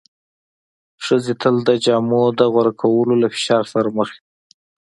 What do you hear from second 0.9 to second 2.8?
ښځې تل د جامو د غوره